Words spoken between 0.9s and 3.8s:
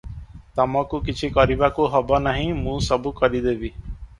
କିଛି କରିବାକୁ ହବ ନାହିଁ, ମୁଁ ସବୁ କରିଦେବି।"